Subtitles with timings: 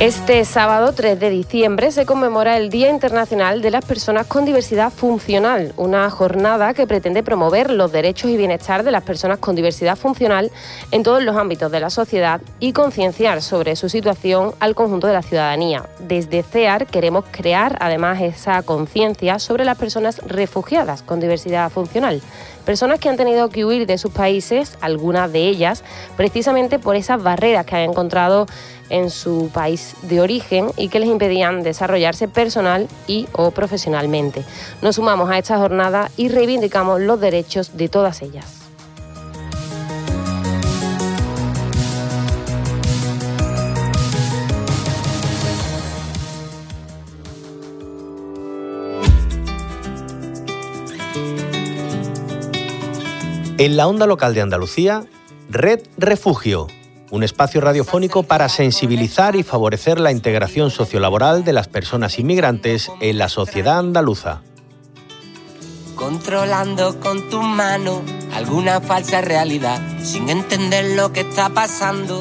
[0.00, 4.90] Este sábado 3 de diciembre se conmemora el Día Internacional de las Personas con Diversidad
[4.90, 9.96] Funcional, una jornada que pretende promover los derechos y bienestar de las personas con diversidad
[9.96, 10.50] funcional
[10.90, 15.12] en todos los ámbitos de la sociedad y concienciar sobre su situación al conjunto de
[15.12, 15.84] la ciudadanía.
[15.98, 22.22] Desde CEAR queremos crear además esa conciencia sobre las personas refugiadas con diversidad funcional
[22.70, 25.82] personas que han tenido que huir de sus países, algunas de ellas,
[26.16, 28.46] precisamente por esas barreras que han encontrado
[28.90, 34.44] en su país de origen y que les impedían desarrollarse personal y o profesionalmente.
[34.82, 38.59] Nos sumamos a esta jornada y reivindicamos los derechos de todas ellas.
[53.60, 55.04] En la onda local de Andalucía,
[55.50, 56.66] Red Refugio,
[57.10, 63.18] un espacio radiofónico para sensibilizar y favorecer la integración sociolaboral de las personas inmigrantes en
[63.18, 64.40] la sociedad andaluza.
[65.94, 68.00] Controlando con tu mano
[68.32, 72.18] alguna falsa realidad, sin entender lo que está pasando.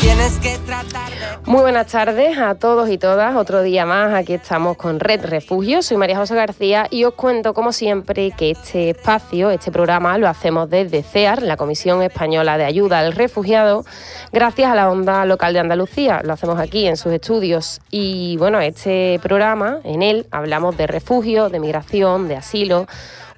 [0.00, 1.13] Tienes que tratar
[1.46, 3.36] muy buenas tardes a todos y todas.
[3.36, 5.82] Otro día más, aquí estamos con Red Refugio.
[5.82, 10.28] Soy María José García y os cuento, como siempre, que este espacio, este programa, lo
[10.28, 13.84] hacemos desde CEAR, la Comisión Española de Ayuda al Refugiado,
[14.32, 16.22] gracias a la Onda Local de Andalucía.
[16.24, 17.80] Lo hacemos aquí en sus estudios.
[17.90, 22.86] Y bueno, este programa, en él, hablamos de refugio, de migración, de asilo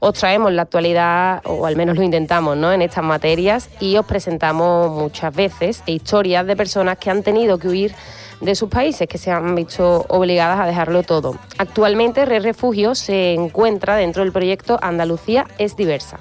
[0.06, 2.72] os traemos la actualidad, o al menos lo intentamos, ¿no?
[2.72, 7.68] en estas materias y os presentamos muchas veces historias de personas que han tenido que
[7.68, 7.94] huir
[8.40, 11.36] de sus países que se han visto obligadas a dejarlo todo.
[11.58, 16.18] Actualmente Red Refugio se encuentra dentro del proyecto Andalucía es diversa.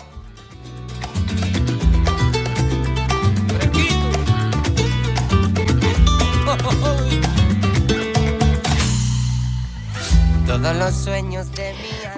[10.48, 11.74] Todos los sueños de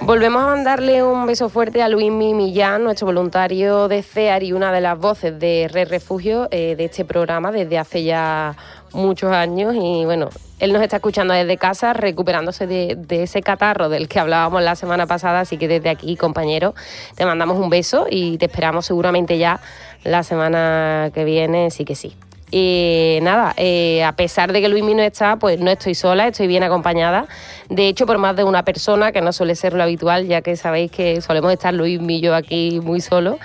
[0.07, 4.71] Volvemos a mandarle un beso fuerte a Luis Millán, nuestro voluntario de CEAR y una
[4.71, 8.55] de las voces de Red Refugio eh, de este programa desde hace ya
[8.93, 9.75] muchos años.
[9.75, 10.29] Y bueno,
[10.59, 14.77] él nos está escuchando desde casa, recuperándose de, de, ese catarro del que hablábamos la
[14.77, 15.41] semana pasada.
[15.41, 16.73] Así que desde aquí, compañero,
[17.17, 19.59] te mandamos un beso y te esperamos seguramente ya
[20.05, 22.15] la semana que viene, sí que sí.
[22.49, 26.47] Y nada, eh, a pesar de que Luis no está, pues no estoy sola, estoy
[26.47, 27.27] bien acompañada.
[27.69, 30.55] De hecho, por más de una persona, que no suele ser lo habitual, ya que
[30.55, 33.37] sabéis que solemos estar Luis y yo aquí muy solo.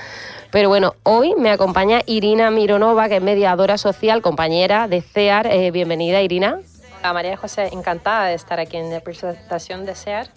[0.53, 5.47] Pero bueno, hoy me acompaña Irina Mironova, que es mediadora social, compañera de CEAR.
[5.47, 6.61] Eh, bienvenida, Irina.
[7.01, 10.29] Hola, María José, encantada de estar aquí en la presentación de CEAR.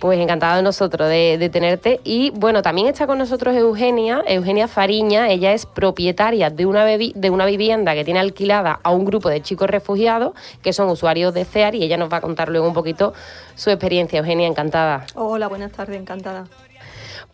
[0.00, 2.00] Pues encantado de nosotros de, tenerte.
[2.04, 5.30] Y bueno, también está con nosotros Eugenia, Eugenia Fariña.
[5.30, 9.40] Ella es propietaria de una, de una vivienda que tiene alquilada a un grupo de
[9.42, 12.74] chicos refugiados que son usuarios de CEAR y ella nos va a contar luego un
[12.74, 13.14] poquito
[13.54, 14.18] su experiencia.
[14.18, 15.06] Eugenia, encantada.
[15.14, 16.46] Hola, buenas tardes, encantada.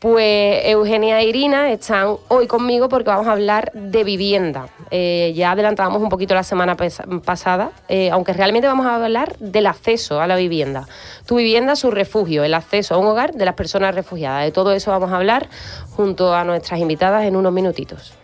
[0.01, 4.69] Pues Eugenia e Irina están hoy conmigo porque vamos a hablar de vivienda.
[4.91, 6.75] Eh, ya adelantábamos un poquito la semana
[7.23, 10.89] pasada, eh, aunque realmente vamos a hablar del acceso a la vivienda.
[11.27, 14.45] Tu vivienda, su refugio, el acceso a un hogar de las personas refugiadas.
[14.45, 15.51] De todo eso vamos a hablar
[15.95, 18.15] junto a nuestras invitadas en unos minutitos.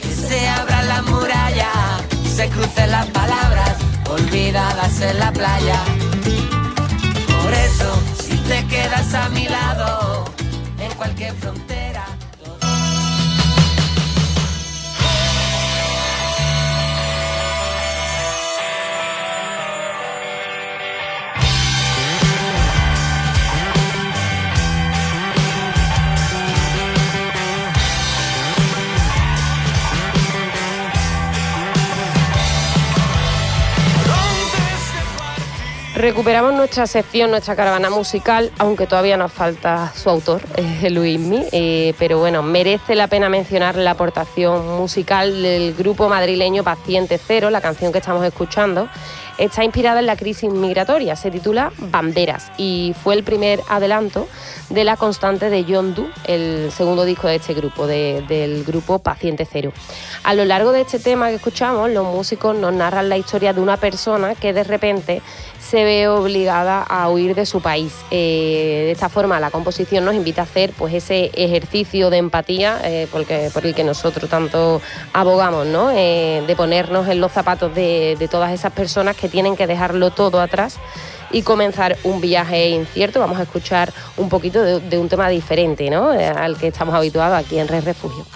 [0.00, 1.70] se abra la muralla,
[2.22, 3.76] se crucen las palabras
[4.08, 5.82] olvidadas en la playa.
[7.42, 10.24] Por eso, te quedas a mi lado,
[10.80, 11.87] en cualquier frontera.
[35.98, 41.92] Recuperamos nuestra sección, nuestra caravana musical, aunque todavía nos falta su autor, eh, Luismi, eh,
[41.98, 47.60] pero bueno, merece la pena mencionar la aportación musical del grupo madrileño Paciente Cero, la
[47.60, 48.88] canción que estamos escuchando.
[49.38, 54.26] Está inspirada en la crisis migratoria, se titula Banderas y fue el primer adelanto
[54.68, 59.46] de La Constante de John Doe, el segundo disco de este grupo, del grupo Paciente
[59.50, 59.72] Cero.
[60.24, 63.60] A lo largo de este tema que escuchamos, los músicos nos narran la historia de
[63.60, 65.22] una persona que de repente
[65.60, 67.92] se obligada a huir de su país.
[68.10, 72.80] Eh, de esta forma, la composición nos invita a hacer pues, ese ejercicio de empatía
[72.84, 74.80] eh, porque, por el que nosotros tanto
[75.12, 75.90] abogamos, ¿no?
[75.90, 80.40] Eh, de ponernos en los zapatos de, todas esas personas que tienen que dejarlo todo
[80.40, 80.76] atrás
[81.30, 83.20] y comenzar un viaje incierto.
[83.20, 86.10] Vamos a escuchar un poquito de, un tema diferente ¿no?
[86.10, 88.26] al que estamos habituados aquí en Red Refugio.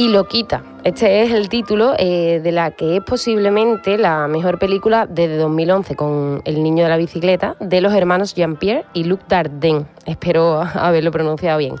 [0.00, 0.62] Y Loquita.
[0.90, 5.94] Este es el título eh, de la que es posiblemente la mejor película desde 2011
[5.94, 9.86] con El niño de la bicicleta de los hermanos Jean-Pierre y Luc Dardenne.
[10.04, 11.76] Espero haberlo pronunciado bien.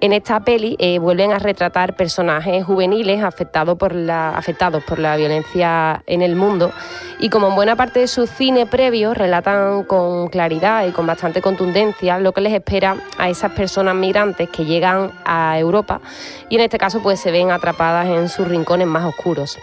[0.00, 5.16] En esta peli eh, vuelven a retratar personajes juveniles afectados por, la, afectados por la
[5.16, 6.72] violencia en el mundo
[7.18, 11.42] y como en buena parte de su cine previo relatan con claridad y con bastante
[11.42, 16.00] contundencia lo que les espera a esas personas migrantes que llegan a Europa
[16.48, 19.58] y en este caso pues se ven atrapadas en sus rincones más oscuros.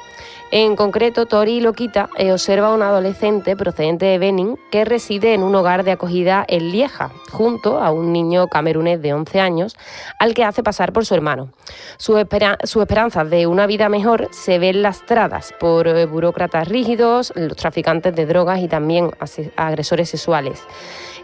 [0.51, 5.41] En concreto, Tori Loquita eh, observa a un adolescente procedente de Benin que reside en
[5.41, 9.75] un hogar de acogida en Lieja, junto a un niño camerunés de 11 años,
[10.19, 11.49] al que hace pasar por su hermano.
[11.97, 18.15] Sus esperanzas de una vida mejor se ven lastradas por eh, burócratas rígidos, los traficantes
[18.15, 19.09] de drogas y también
[19.55, 20.61] agresores sexuales.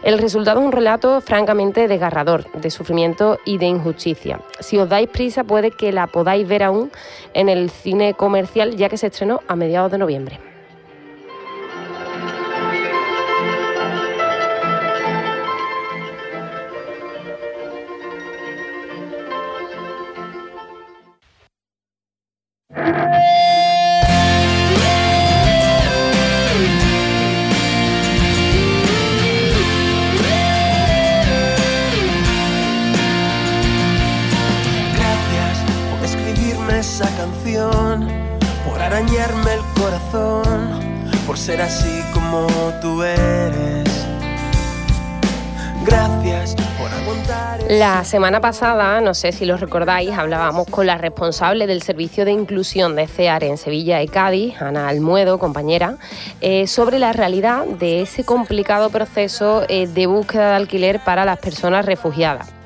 [0.02, 4.40] El resultado es un relato francamente desgarrador, de sufrimiento y de injusticia.
[4.58, 6.90] Si os dais prisa puede que la podáis ver aún
[7.34, 10.49] en el cine comercial ya que se estrenó a mediados de noviembre.
[48.10, 52.96] Semana pasada, no sé si lo recordáis, hablábamos con la responsable del servicio de inclusión
[52.96, 55.96] de CEAR en Sevilla y Cádiz, Ana Almuedo, compañera,
[56.40, 61.38] eh, sobre la realidad de ese complicado proceso eh, de búsqueda de alquiler para las
[61.38, 62.59] personas refugiadas.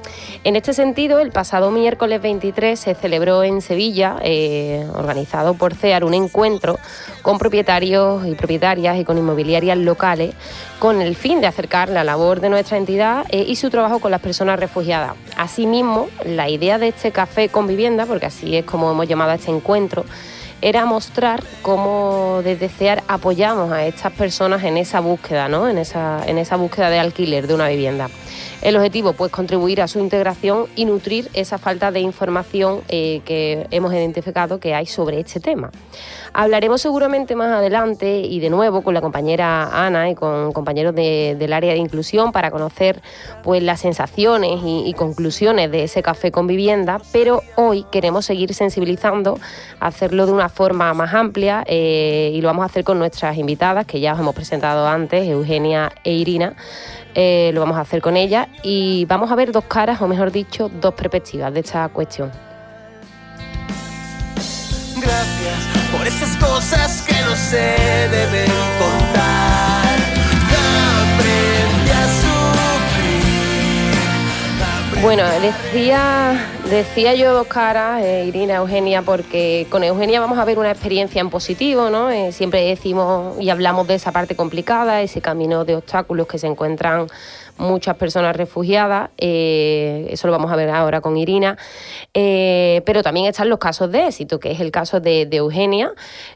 [0.45, 6.05] En este sentido, el pasado miércoles 23 se celebró en Sevilla, eh, organizado por CEAR,
[6.05, 6.79] un encuentro
[7.23, 10.35] con propietarios y propietarias y con inmobiliarias locales
[10.79, 14.11] con el fin de acercar la labor de nuestra entidad eh, y su trabajo con
[14.11, 15.15] las personas refugiadas.
[15.39, 19.37] Asimismo, la idea de este café con vivienda, porque así es como hemos llamado a
[19.37, 20.05] este encuentro,
[20.65, 25.69] era mostrar cómo desde CEAR apoyamos a estas personas en esa búsqueda, ¿no?
[25.69, 28.09] en, esa, en esa búsqueda de alquiler de una vivienda.
[28.63, 33.67] El objetivo, pues, contribuir a su integración y nutrir esa falta de información eh, que
[33.73, 35.71] hemos identificado que hay sobre este tema.
[36.37, 41.53] Hablaremos seguramente más adelante y de nuevo con la compañera Ana y con compañeros del
[41.53, 43.01] área de inclusión para conocer
[43.45, 49.39] pues las sensaciones y, conclusiones de ese café con vivienda, pero hoy queremos seguir sensibilizando,
[49.79, 53.87] hacerlo de una forma más amplia eh, y lo vamos a hacer con nuestras invitadas
[53.87, 56.57] que ya os hemos presentado antes, Eugenia e Irina.
[57.15, 60.33] Eh, lo vamos a hacer con ella y vamos a ver dos caras, o mejor
[60.33, 62.54] dicho, dos perspectivas de esta cuestión.
[66.65, 67.77] Cosas que no se
[68.11, 69.45] deben contar.
[75.03, 80.59] Bueno, decía, decía yo dos caras, eh, Irina, Eugenia, porque con Eugenia vamos a ver
[80.59, 82.11] una experiencia en positivo, ¿no?
[82.11, 86.47] Eh, siempre decimos y hablamos de esa parte complicada, ese camino de obstáculos que se
[86.47, 87.09] encuentran
[87.59, 91.57] muchas personas refugiadas, eh, eso lo vamos a ver ahora con Irina,
[92.13, 95.93] eh, pero también están los casos de éxito, que es el caso de, Eugenia.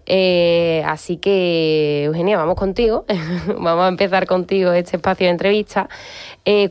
[0.07, 3.05] Eh, así que, Eugenia, vamos contigo,
[3.59, 5.89] vamos a empezar contigo este espacio de entrevista.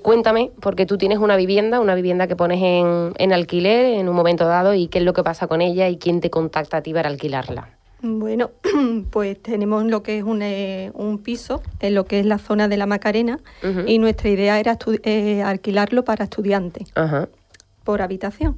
[0.02, 4.46] cuéntame, porque tú tienes una vivienda, una vivienda que pones en alquiler en un momento
[4.48, 6.94] dado, y qué es lo que pasa con ella y quién te contacta a ti
[6.94, 7.77] para alquilarla.
[8.02, 8.52] Bueno,
[9.12, 12.68] pues tenemos lo que es un, eh, un, piso en lo que es la zona
[12.68, 13.40] de la Macarena
[13.88, 16.90] y nuestra idea era eh, alquilarlo para estudiantes
[17.84, 18.56] por habitación.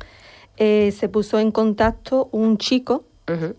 [0.57, 3.05] Eh, se puso en contacto un chico,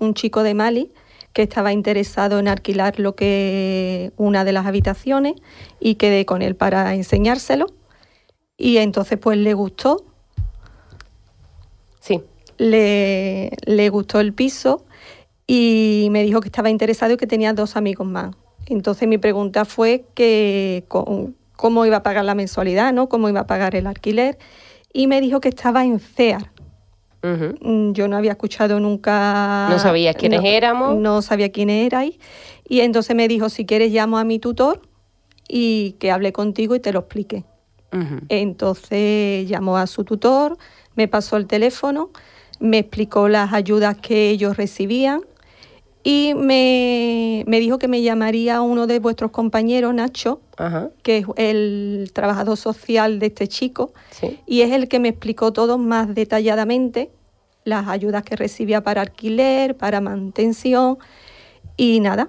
[0.01, 0.93] un chico de Mali,
[1.33, 5.35] que estaba interesado en alquilar lo que una de las habitaciones
[5.79, 7.67] y quedé con él para enseñárselo.
[8.59, 10.05] Y entonces pues le gustó.
[12.01, 12.21] Sí.
[12.59, 14.85] Le, le gustó el piso
[15.53, 18.37] y me dijo que estaba interesado y que tenía dos amigos más.
[18.67, 23.09] Entonces mi pregunta fue que cómo iba a pagar la mensualidad, ¿no?
[23.09, 24.39] Cómo iba a pagar el alquiler
[24.93, 26.53] y me dijo que estaba en CEAR.
[27.23, 29.67] Mm, yo no había escuchado nunca.
[29.69, 30.97] No sabía quiénes éramos.
[30.97, 32.15] No sabía quiénes erais.
[32.69, 34.83] Y entonces me dijo: si quieres, llamo a mi tutor
[35.49, 37.43] y que hable contigo y te lo explique.
[38.29, 40.57] Entonces llamó a su tutor,
[40.95, 42.11] me pasó el teléfono,
[42.61, 45.23] me explicó las ayudas que ellos recibían
[46.03, 50.41] y me, dijo que me llamaría uno de vuestros compañeros, Nacho,
[51.03, 53.93] que es el trabajador social de este chico,
[54.47, 57.11] y es el que me explicó todo más detalladamente
[57.65, 60.99] las ayudas que recibía para alquiler, para mantención
[61.77, 62.29] y nada.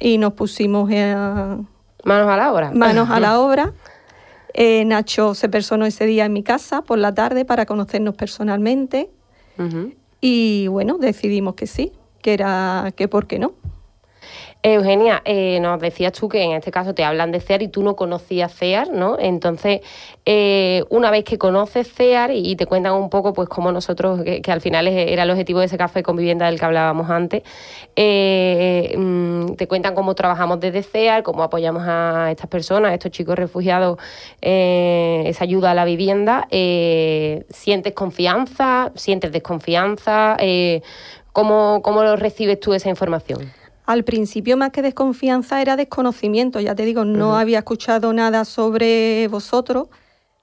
[0.00, 1.58] Y nos pusimos a...
[2.04, 2.70] Manos a la obra.
[2.72, 3.72] Manos a la obra.
[4.52, 9.10] Eh, Nacho se personó ese día en mi casa por la tarde para conocernos personalmente.
[10.20, 11.92] Y bueno, decidimos que sí,
[12.24, 13.52] que era que por qué no.
[14.66, 17.82] Eugenia, eh, nos decías tú que en este caso te hablan de CEAR y tú
[17.82, 19.18] no conocías CEAR, ¿no?
[19.18, 19.82] Entonces,
[20.24, 24.50] eh, una vez que conoces CEAR y, te cuentan un poco, pues, cómo nosotros, que,
[24.50, 27.42] al final era el objetivo de ese café con vivienda del que hablábamos antes,
[27.94, 33.10] eh, mm, te cuentan cómo trabajamos desde CEAR, cómo apoyamos a estas personas, a estos
[33.10, 33.98] chicos refugiados,
[34.40, 36.48] esa ayuda a la vivienda.
[36.50, 38.92] ¿Sientes confianza?
[38.94, 40.38] ¿Sientes desconfianza?
[41.34, 43.52] ¿Cómo, ¿Cómo lo recibes tú esa información?
[43.84, 49.28] Al principio más que desconfianza era desconocimiento, ya te digo, no había escuchado nada sobre
[49.28, 49.88] vosotros,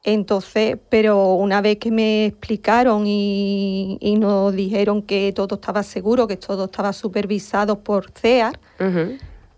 [0.04, 6.38] entonces, pero una vez que me explicaron y, nos dijeron que todo estaba seguro, que
[6.38, 8.60] todo estaba supervisado por CEAR,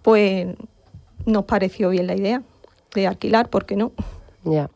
[0.01, 0.47] pues
[1.25, 2.41] nos pareció bien la idea
[2.93, 3.91] de alquilar, ¿por qué no?
[4.45, 4.69] Ya.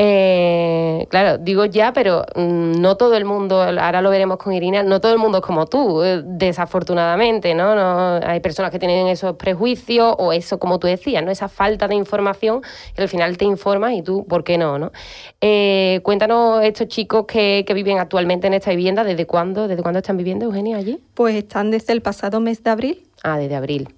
[0.00, 4.84] Eh, claro, digo ya, pero mm, no todo el mundo, ahora lo veremos con Irina,
[4.84, 7.74] no todo el mundo es como tú, eh, desafortunadamente, ¿no?
[7.74, 8.20] ¿no?
[8.24, 11.32] Hay personas que tienen esos prejuicios o eso, como tú decías, ¿no?
[11.32, 12.62] Esa falta de información
[12.96, 14.78] y al final te informas y tú, ¿por qué no?
[14.78, 14.92] no?
[15.40, 19.98] Eh, cuéntanos estos chicos que, que, viven actualmente en esta vivienda, ¿desde cuándo, desde cuándo
[19.98, 21.00] están viviendo, Eugenia, allí?
[21.14, 23.07] Pues están desde el pasado mes de abril.
[23.22, 23.88] Ah, desde abril.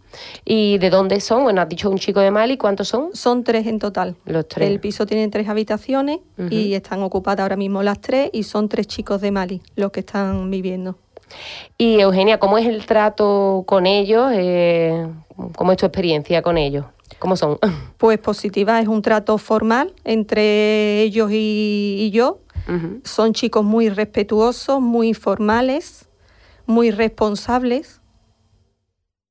[0.44, 1.44] ¿Y de dónde son?
[1.44, 3.10] Bueno, has dicho un chico de Mali, ¿cuántos son?
[3.14, 4.16] Son tres en total.
[4.24, 4.70] Los tres.
[4.70, 8.86] El piso tiene tres habitaciones y están ocupadas ahora mismo las tres y son tres
[8.86, 10.96] chicos de Mali los que están viviendo.
[11.78, 14.30] Y Eugenia, ¿cómo es el trato con ellos?
[14.34, 15.06] Eh,
[15.54, 16.86] ¿Cómo es tu experiencia con ellos?
[17.18, 17.58] ¿Cómo son?
[17.98, 22.38] Pues positiva, es un trato formal entre ellos y, yo.
[23.02, 26.08] Son chicos muy respetuosos, muy formales,
[26.66, 28.00] muy responsables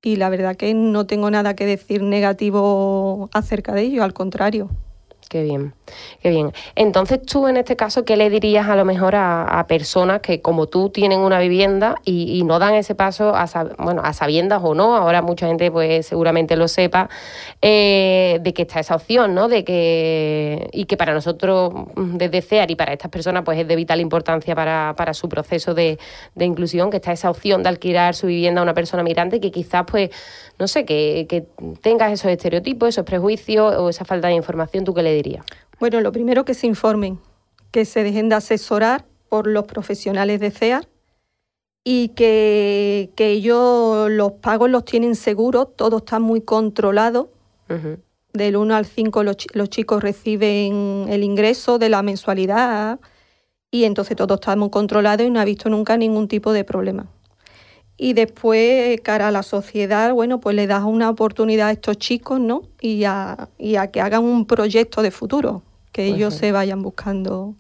[0.02, 4.70] y la verdad que no tengo nada que decir negativo acerca de ello, al contrario.
[5.30, 5.76] Qué bien,
[6.24, 6.54] qué bien.
[6.74, 10.66] Entonces tú en este caso, ¿qué le dirías a lo mejor a, personas que como
[10.66, 13.46] tú tienen una vivienda y, no dan ese paso a,
[13.78, 14.96] bueno, a sabiendas o no?
[14.96, 17.12] Ahora mucha gente pues seguramente lo sepa,
[17.62, 19.50] eh, de que está esa opción, ¿no?
[19.50, 23.68] De que, y que para nosotros mm, desde CEAR y para estas personas pues es
[23.68, 26.00] de vital importancia para, para su proceso de,
[26.34, 29.52] de, inclusión, que está esa opción de alquilar su vivienda a una persona migrante que
[29.52, 30.10] quizás pues,
[30.58, 31.46] no sé, que, que
[31.82, 35.19] tengas esos estereotipos, esos prejuicios o esa falta de información, ¿tú qué le
[35.80, 37.20] bueno, lo primero que se informen,
[37.72, 40.88] que se dejen de asesorar por los profesionales de CEAR
[41.84, 47.30] y que, ellos los pagos los tienen seguros, todo está muy controlado.
[48.34, 53.00] Del 1 al 5 los, chicos reciben el ingreso de la mensualidad
[53.72, 57.08] y entonces todo está muy controlado y no ha visto nunca ningún tipo de problema
[58.02, 62.40] y después cara a la sociedad, bueno, pues le das una oportunidad a estos chicos,
[62.40, 62.62] ¿no?
[62.80, 67.56] Y a, y a que hagan un proyecto de futuro, que ellos se vayan buscando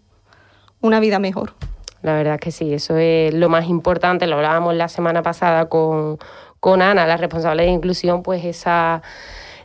[0.79, 1.55] una vida mejor.
[2.03, 5.67] La verdad es que sí, eso es lo más importante, lo hablábamos la semana pasada
[5.67, 6.17] con,
[6.62, 9.01] con Ana, la responsable de inclusión, pues esa...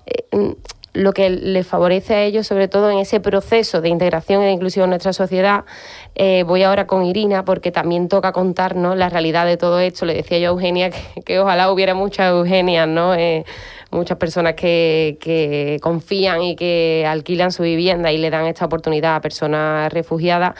[0.06, 0.56] Eh,
[0.94, 4.84] lo que les favorece a ellos, sobre todo en ese proceso de integración e inclusión
[4.84, 5.64] en nuestra sociedad.
[6.14, 10.06] Eh, voy ahora con Irina porque también toca contarnos la realidad de todo esto.
[10.06, 10.90] Le decía yo a Eugenia
[11.26, 13.12] que, ojalá hubiera muchas Eugenias, ¿no?
[13.14, 13.44] Eh,
[13.90, 19.16] muchas personas que, que, confían y que alquilan su vivienda y le dan esta oportunidad
[19.16, 20.54] a personas refugiadas.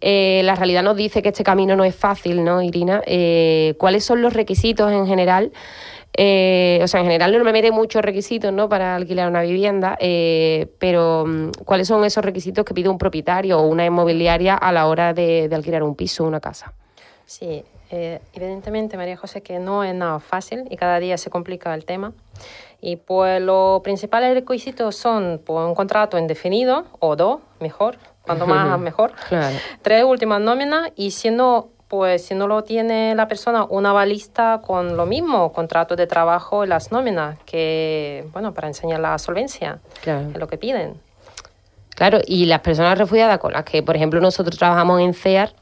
[0.00, 3.02] Eh, la realidad nos dice que este camino no es fácil, ¿no, Irina?
[3.78, 5.52] ¿Cuáles son los requisitos en general?
[6.18, 8.70] Eh, o sea, en general no me mete muchos requisitos ¿no?
[8.70, 13.58] para alquilar una vivienda, eh, pero mm, ¿cuáles son esos requisitos que pide un propietario
[13.58, 16.72] o una inmobiliaria a la hora de, alquilar un piso o una casa?
[17.26, 21.74] Sí, eh, evidentemente, María José, que no es nada fácil y cada día se complica
[21.74, 22.14] el tema.
[22.80, 28.78] Y pues los principales requisitos son pues, un contrato indefinido o dos, mejor, cuanto más
[28.80, 29.12] mejor.
[29.82, 34.96] Tres últimas nóminas y siendo pues si no lo tiene la persona, una balista con
[34.96, 40.10] lo mismo, contrato de trabajo y las nóminas, que, bueno, para enseñar la solvencia, que
[40.10, 41.00] es lo que piden.
[41.94, 45.52] Claro, y las personas refugiadas con las que, por ejemplo, nosotros trabajamos en CEAR,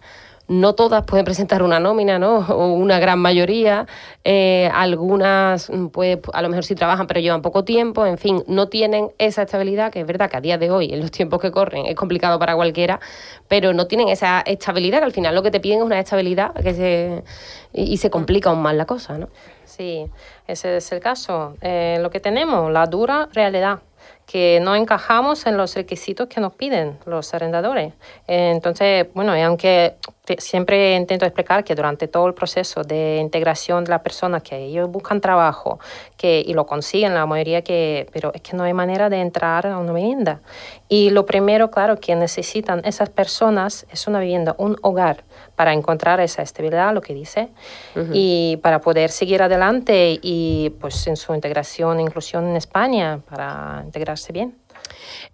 [0.47, 2.39] no todas pueden presentar una nómina, ¿no?
[2.55, 3.87] O una gran mayoría.
[4.25, 8.07] Eh, algunas, mm, pues, a lo mejor sí trabajan, pero llevan poco tiempo.
[8.07, 11.01] En fin, no tienen esa estabilidad, que es verdad que a día de hoy, en
[11.01, 13.01] los tiempos que corren, es complicado para cualquiera,
[13.49, 16.55] pero no tienen esa estabilidad, que al final lo que te piden es una estabilidad
[16.55, 17.25] que se,
[17.73, 19.29] y, se complica aún más la cosa, ¿no?
[19.65, 20.07] Sí,
[20.47, 21.57] ese es el caso.
[21.61, 23.81] Eh, lo que tenemos, la dura realidad
[24.27, 27.93] que no encajamos en los requisitos que nos piden los arrendadores.
[28.27, 29.97] Entonces, bueno, aunque
[30.39, 34.91] siempre intento explicar que durante todo el proceso de integración de la persona, que ellos
[34.91, 35.79] buscan trabajo
[36.17, 39.67] que, y lo consiguen, la mayoría que, pero es que no hay manera de entrar
[39.67, 40.41] a una vivienda.
[40.89, 45.25] Y lo primero, claro, que necesitan esas personas es una vivienda, un hogar,
[45.57, 47.49] para encontrar esa estabilidad, lo que dice,
[48.13, 53.83] y para poder seguir adelante y pues en su integración e inclusión en España, para
[53.85, 54.64] integrarse bien.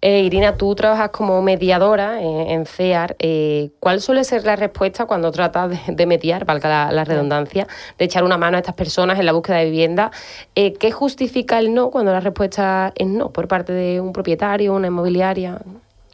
[0.01, 3.15] Eh, Irina, tú trabajas como mediadora en, CEAR.
[3.19, 8.23] Eh, ¿Cuál suele ser la respuesta cuando tratas de, mediar, valga la, redundancia, de echar
[8.23, 10.11] una mano a estas personas en la búsqueda de vivienda?
[10.55, 14.73] Eh, ¿Qué justifica el no cuando la respuesta es no por parte de un propietario,
[14.73, 15.59] una inmobiliaria?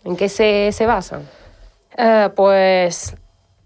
[0.04, 1.24] ¿En qué se, se basan?
[2.36, 3.16] pues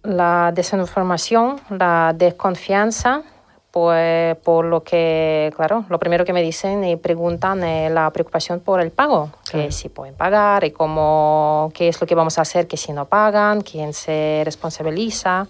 [0.04, 3.24] la desinformación, la desconfianza
[3.72, 8.60] pues por lo que, claro, lo primero que me dicen y preguntan es la preocupación
[8.60, 12.42] por el pago, que si pueden pagar y cómo, qué es lo que vamos a
[12.42, 15.48] hacer que si no pagan, quién se responsabiliza.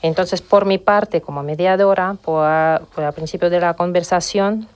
[0.00, 4.68] Entonces, por mi parte, como mediadora, pues, pues al principio de la conversación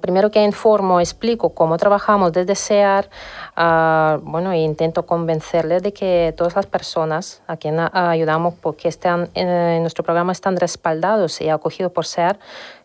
[0.00, 3.08] Primero que informo, explico cómo trabajamos desde SEAR,
[3.56, 9.28] uh, bueno, e intento convencerles de que todas las personas a quienes ayudamos porque están
[9.34, 12.38] en, nuestro programa están respaldados y acogidos por SEAR,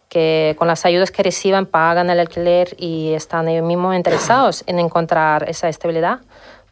[0.10, 4.80] que con las ayudas que reciban pagan el alquiler y están ellos mismos interesados en
[4.80, 6.20] encontrar esa estabilidad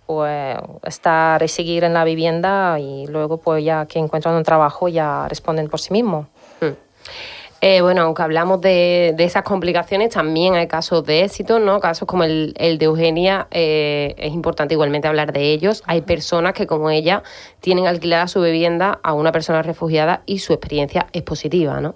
[0.08, 4.88] pues estar y seguir en la vivienda y luego pues ya que encuentran un trabajo
[4.88, 6.28] ya responden por sí mismos.
[6.62, 6.74] Hmm.
[7.60, 11.80] Eh, bueno, aunque hablamos de, esas complicaciones, también hay casos de éxito, ¿no?
[11.80, 15.84] Casos como el, de Eugenia, eh, es importante igualmente hablar de ellos.
[15.88, 17.24] Hay personas que, como ella,
[17.60, 21.96] tienen alquilada su vivienda a una persona refugiada y su experiencia es positiva, ¿no?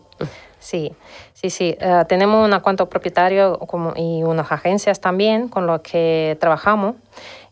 [0.58, 0.94] Sí,
[1.34, 1.76] sí, sí.
[1.80, 3.58] Eh, tenemos unos cuantos propietarios
[3.98, 6.96] y unas agencias también con los que trabajamos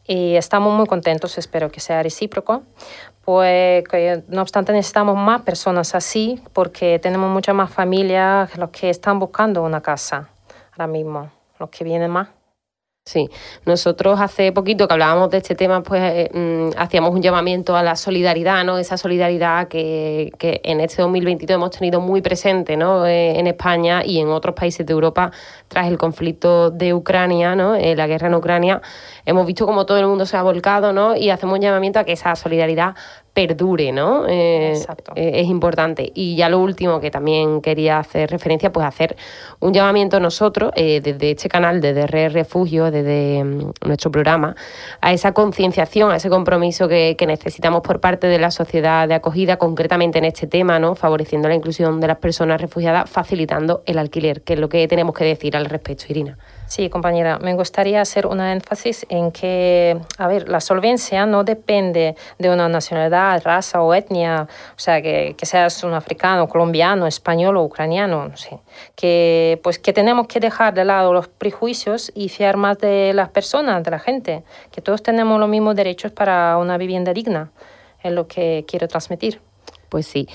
[0.10, 2.64] y estamos muy contentos, espero que sea recíproco,
[3.30, 3.84] pues
[4.28, 9.62] no obstante necesitamos más personas así porque tenemos muchas más familias los que están buscando
[9.62, 10.30] una casa
[10.72, 12.30] ahora mismo, los que vienen más.
[13.10, 13.28] Sí,
[13.66, 17.82] nosotros hace poquito que hablábamos de este tema, pues eh, mm, hacíamos un llamamiento a
[17.82, 18.78] la solidaridad, ¿no?
[18.78, 23.08] Esa solidaridad que, que en este 2022 hemos tenido muy presente, ¿no?
[23.08, 25.32] Eh, en España y en otros países de Europa
[25.68, 27.74] tras el conflicto de Ucrania, ¿no?
[27.74, 28.80] Eh, la guerra en Ucrania,
[29.26, 31.16] hemos visto como todo el mundo se ha volcado, ¿no?
[31.16, 32.94] Y hacemos un llamamiento a que esa solidaridad
[33.34, 34.28] perdure, ¿no?
[34.28, 35.14] Eh, Exacto.
[35.16, 36.12] Eh, es importante.
[36.14, 39.16] Y ya lo último que también quería hacer referencia, pues hacer
[39.60, 44.56] un llamamiento nosotros, eh, desde este canal, desde Red Refugio, desde mm, nuestro programa,
[45.02, 49.14] a esa concienciación, a ese compromiso que, que, necesitamos por parte de la sociedad de
[49.14, 50.96] acogida, concretamente en este tema, ¿no?
[50.96, 55.14] Favoreciendo la inclusión de las personas refugiadas, facilitando el alquiler, que es lo que tenemos
[55.14, 56.38] que decir al respecto, Irina.
[56.70, 62.16] Sí, compañera, me gustaría hacer una énfasis en que, a ver, la solvencia no depende
[62.38, 67.64] de una nacionalidad, raza o etnia, o sea, que, seas un africano, colombiano, español o
[67.64, 68.60] ucraniano, no sé.
[68.96, 73.30] Que, pues, que tenemos que dejar de lado los prejuicios y fiar más de las
[73.30, 77.50] personas, de la gente, que todos tenemos los mismos derechos para una vivienda digna,
[78.04, 79.42] es lo que quiero transmitir.
[79.90, 80.28] Pues sí,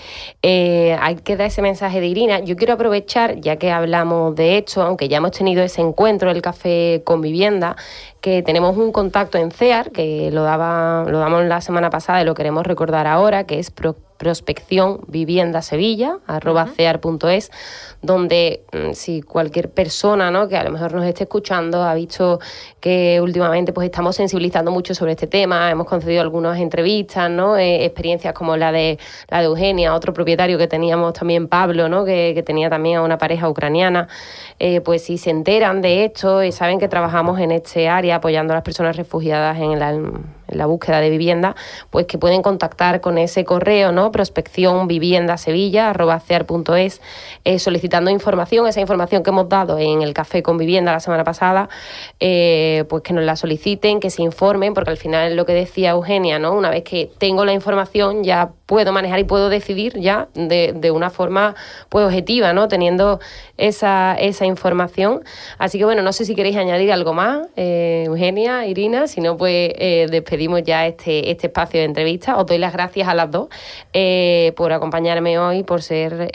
[0.42, 2.40] eh, hay que dar ese mensaje de Irina.
[2.40, 6.42] Yo quiero aprovechar, ya que hablamos de esto, aunque ya hemos tenido ese encuentro, el
[6.42, 7.76] café con vivienda,
[8.20, 12.24] que tenemos un contacto en CEAR, que lo, daba, lo damos la semana pasada y
[12.24, 13.70] lo queremos recordar ahora, que es
[14.24, 17.50] prospección vivienda sevilla arroba cear.es
[18.00, 20.48] donde mm, si cualquier persona ¿no?
[20.48, 22.40] que a lo mejor nos esté escuchando ha visto
[22.80, 27.58] que últimamente pues estamos sensibilizando mucho sobre este tema hemos concedido algunas entrevistas ¿no?
[27.58, 32.06] Eh, experiencias como la de la de Eugenia otro propietario que teníamos también Pablo ¿no?
[32.06, 34.08] que, tenía también a una pareja ucraniana
[34.58, 38.54] eh, pues si se enteran de esto y saben que trabajamos en este área apoyando
[38.54, 40.00] a las personas refugiadas en la
[40.48, 41.56] en la búsqueda de vivienda,
[41.90, 44.12] pues que pueden contactar con ese correo, ¿no?
[44.12, 45.92] Prospección vivienda sevilla
[47.44, 51.24] eh, solicitando información, esa información que hemos dado en el café con vivienda la semana
[51.24, 51.68] pasada,
[52.20, 55.54] eh, pues que nos la soliciten, que se informen, porque al final es lo que
[55.54, 56.52] decía Eugenia, ¿no?
[56.54, 60.90] Una vez que tengo la información ya puedo manejar y puedo decidir ya de, de
[60.90, 61.54] una forma
[61.88, 62.68] pues objetiva, ¿no?
[62.68, 63.20] Teniendo
[63.58, 65.22] esa, esa información.
[65.58, 69.36] Así que bueno, no sé si queréis añadir algo más, eh, Eugenia, Irina, si no,
[69.36, 72.36] pues eh, despedimos ya este, este espacio de entrevista.
[72.36, 73.48] Os doy las gracias a las dos
[73.92, 76.30] eh, por acompañarme hoy, por ser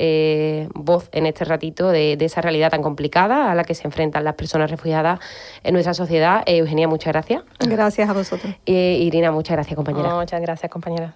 [0.74, 4.24] voz en este ratito de, de, esa realidad tan complicada a la que se enfrentan
[4.24, 5.20] las personas refugiadas
[5.64, 6.44] en nuestra sociedad.
[6.46, 7.44] Eugenia, muchas gracias.
[7.60, 8.54] Gracias a vosotros.
[8.66, 10.14] Irina, muchas gracias, compañera.
[10.16, 11.16] muchas gracias, compañera.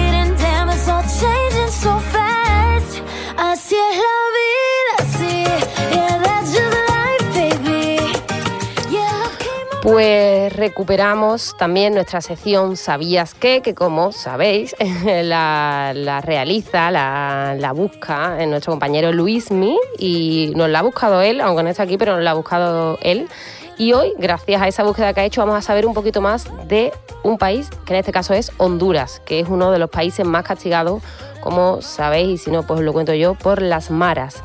[9.81, 13.61] Pues recuperamos también nuestra sección ¿Sabías qué?
[13.63, 20.79] Que como sabéis, la, la realiza, la, la busca nuestro compañero Luismi y nos la
[20.79, 23.27] ha buscado él, aunque no está aquí, pero nos la ha buscado él.
[23.79, 26.45] Y hoy, gracias a esa búsqueda que ha hecho, vamos a saber un poquito más
[26.67, 26.91] de
[27.23, 30.43] un país, que en este caso es Honduras, que es uno de los países más
[30.43, 31.01] castigados,
[31.41, 34.43] como sabéis, y si no, pues os lo cuento yo, por las maras.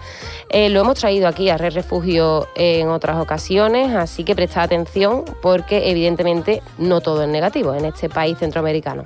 [0.48, 5.24] Eh, lo hemos traído aquí a Red Refugio en otras ocasiones, así que prestad atención
[5.42, 9.04] porque evidentemente no todo es negativo en este país centroamericano.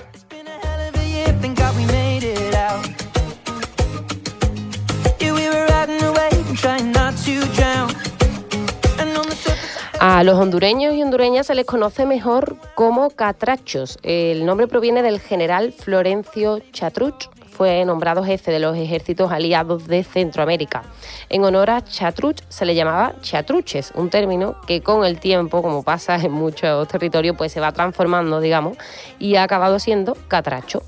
[10.02, 13.98] A los hondureños y hondureñas se les conoce mejor como catrachos.
[14.02, 17.28] El nombre proviene del general Florencio Chatruch.
[17.60, 20.82] Fue nombrado jefe de los ejércitos aliados de Centroamérica.
[21.28, 25.82] En honor a Chatruch se le llamaba chatruches, un término que con el tiempo, como
[25.82, 28.78] pasa en muchos territorios, pues se va transformando, digamos,
[29.18, 30.82] y ha acabado siendo catracho.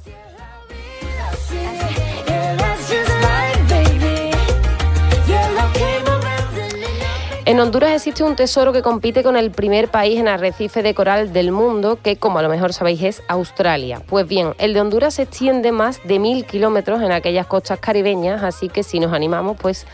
[7.52, 11.34] En Honduras existe un tesoro que compite con el primer país en arrecife de coral
[11.34, 14.00] del mundo, que como a lo mejor sabéis es Australia.
[14.06, 18.42] Pues bien, el de Honduras se extiende más de mil kilómetros en aquellas costas caribeñas,
[18.42, 19.86] así que si nos animamos, pues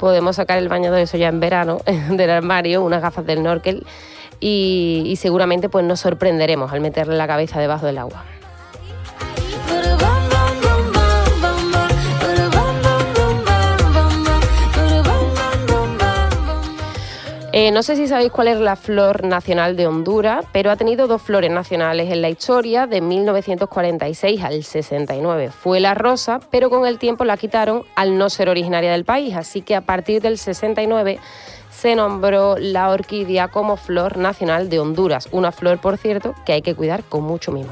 [0.00, 1.78] podemos sacar el baño de eso ya en verano
[2.10, 3.86] del armario, unas gafas del snorkel
[4.40, 8.24] y, y seguramente pues nos sorprenderemos al meterle la cabeza debajo del agua.
[17.56, 21.06] Eh, no sé si sabéis cuál es la flor nacional de Honduras, pero ha tenido
[21.06, 25.50] dos flores nacionales en la historia de 1946 al 69.
[25.50, 29.36] Fue la rosa, pero con el tiempo la quitaron al no ser originaria del país,
[29.36, 31.20] así que a partir del 69
[31.70, 36.62] se nombró la orquídea como flor nacional de Honduras, una flor, por cierto, que hay
[36.62, 37.70] que cuidar con mucho mimo.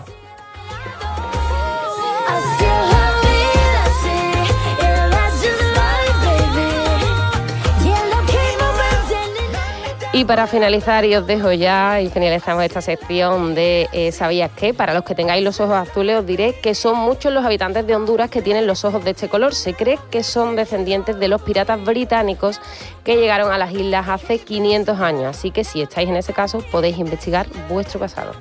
[10.14, 14.74] Y para finalizar, y os dejo ya, y finalizamos esta sección de eh, ¿Sabías qué?
[14.74, 17.96] Para los que tengáis los ojos azules, os diré que son muchos los habitantes de
[17.96, 19.54] Honduras que tienen los ojos de este color.
[19.54, 22.60] Se cree que son descendientes de los piratas británicos
[23.04, 25.24] que llegaron a las islas hace 500 años.
[25.24, 28.32] Así que si estáis en ese caso, podéis investigar vuestro pasado.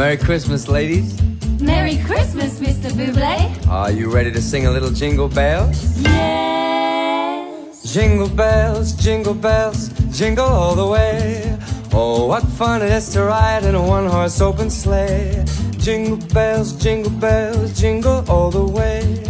[0.00, 1.20] Merry Christmas, ladies.
[1.60, 2.90] Merry Christmas, Mr.
[2.90, 3.68] Buble.
[3.68, 6.00] Are you ready to sing a little jingle bells?
[6.00, 7.82] Yes.
[7.92, 11.54] Jingle bells, jingle bells, jingle all the way.
[11.92, 15.44] Oh, what fun it is to ride in a one horse open sleigh.
[15.76, 19.29] Jingle bells, jingle bells, jingle all the way.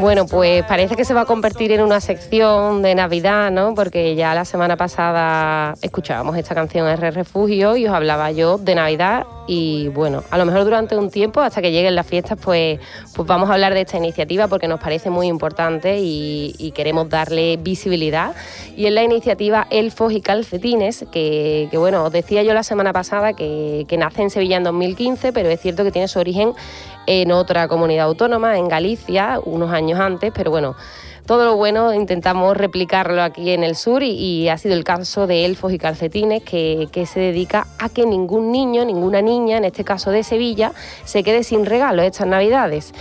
[0.00, 3.74] Bueno, pues parece que se va a convertir en una sección de Navidad, ¿no?
[3.74, 8.74] Porque ya la semana pasada escuchábamos esta canción R Refugio y os hablaba yo de
[8.74, 12.80] Navidad y bueno, a lo mejor durante un tiempo, hasta que lleguen las fiestas, pues,
[13.14, 17.56] pues vamos a hablar de esta iniciativa porque nos parece muy importante y, queremos darle
[17.56, 18.34] visibilidad.
[18.76, 22.92] Y es la iniciativa Elfos y Calcetines, que, que, bueno, os decía yo la semana
[22.92, 26.52] pasada que, que nace en Sevilla en 2015, pero es cierto que tiene su origen
[27.06, 29.03] en otra comunidad autónoma, en Galicia,
[29.44, 30.74] unos años antes, pero bueno,
[31.26, 35.46] todo lo bueno intentamos replicarlo aquí en el sur y, ha sido el caso de
[35.46, 39.84] Elfos y Calcetines, que, que se dedica a que ningún niño, ninguna niña, en este
[39.84, 40.72] caso de Sevilla,
[41.04, 42.92] se quede sin regalo estas Navidades.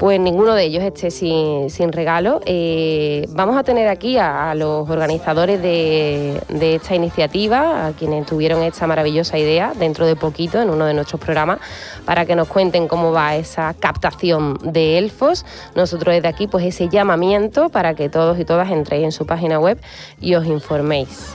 [0.00, 2.40] pues ninguno de ellos esté sin, regalo.
[2.46, 8.86] Eh, vamos a tener aquí a, los organizadores de, esta iniciativa, a quienes tuvieron esta
[8.86, 11.60] maravillosa idea dentro de poquito en uno de nuestros programas,
[12.06, 15.44] para que nos cuenten cómo va esa captación de elfos.
[15.74, 19.60] Nosotros desde aquí, pues ese llamamiento para que todos y todas entréis en su página
[19.60, 19.78] web
[20.18, 21.34] y os informéis.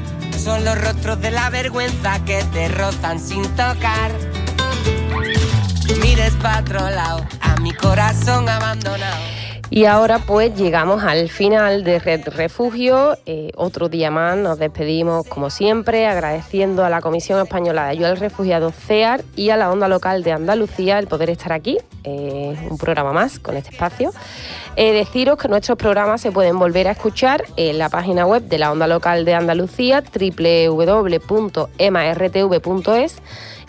[0.43, 4.11] son los rostros de la vergüenza que te rozan sin tocar.
[6.01, 9.40] Mires para otro lado, a mi corazón abandonado.
[9.73, 13.17] Y ahora pues llegamos al final de Red Refugio.
[13.25, 18.09] Eh, otro día más nos despedimos como siempre agradeciendo a la Comisión Española de Ayuda
[18.09, 22.53] al Refugiado CEAR y a la Onda Local de Andalucía el poder estar aquí, eh,
[22.69, 24.11] un programa más con este espacio.
[24.75, 28.57] Eh, deciros que nuestros programas se pueden volver a escuchar en la página web de
[28.57, 31.21] la Onda Local de Andalucía, www.emartv.es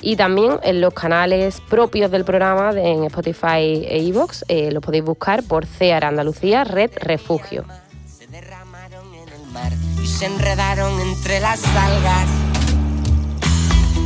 [0.03, 4.43] y también en los canales propios del programa en Spotify e iVoox.
[4.49, 7.65] Eh, lo podéis buscar por CEAR Andalucía Red Refugio.
[8.07, 12.52] Se derramaron en el mar y se enredaron entre las algas.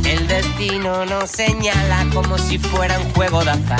[0.07, 3.79] El destino nos señala como si fuera un juego de azar.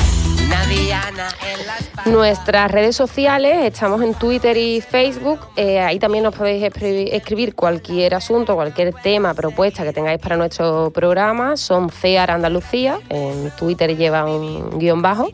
[2.06, 8.16] Nuestras redes sociales, estamos en Twitter y Facebook, eh, ahí también nos podéis escribir cualquier
[8.16, 14.26] asunto, cualquier tema, propuesta que tengáis para nuestro programa, son CEAR Andalucía, en Twitter lleva
[14.26, 15.30] un guion bajo.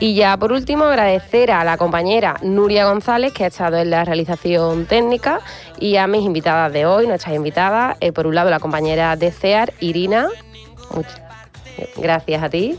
[0.00, 4.02] Y ya por último agradecer a la compañera Nuria González que ha estado en la
[4.02, 5.40] realización técnica
[5.78, 9.30] y a mis invitadas de hoy, nuestras invitadas, eh, por un lado la compañera de
[9.30, 10.28] CEAR, Irina,
[11.96, 12.78] gracias a ti.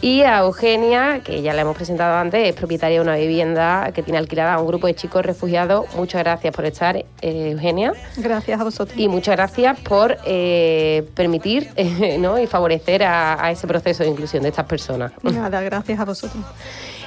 [0.00, 4.02] Y a Eugenia, que ya la hemos presentado antes, es propietaria de una vivienda que
[4.02, 5.86] tiene alquilada a un grupo de chicos refugiados.
[5.94, 7.92] Muchas gracias por estar, eh, Eugenia.
[8.16, 8.98] Gracias a vosotros.
[8.98, 11.68] Y muchas gracias por eh, permitir
[12.18, 12.38] ¿no?
[12.38, 15.12] y favorecer a, a ese proceso de inclusión de estas personas.
[15.22, 16.44] Nada, gracias a vosotros.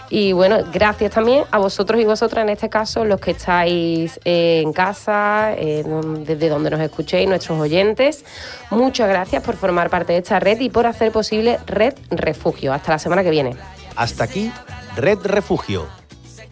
[0.09, 4.61] Y bueno, gracias también a vosotros y vosotras, en este caso, los que estáis eh,
[4.63, 8.23] en casa, desde donde nos escuchéis, nuestros oyentes.
[8.69, 12.73] Muchas gracias por formar parte de esta red y por hacer posible Red Refugio.
[12.73, 13.55] Hasta la semana que viene.
[13.95, 14.51] Hasta aquí,
[14.95, 15.87] Red Refugio,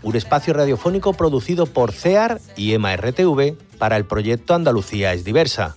[0.03, 5.75] un espacio radiofónico producido por CEAR y EMA-RTV para el proyecto Andalucía es diversa,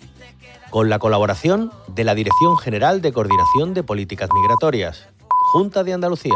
[0.71, 5.09] con la colaboración de la Dirección General de Coordinación de Políticas Migratorias,
[5.53, 6.35] Junta de Andalucía.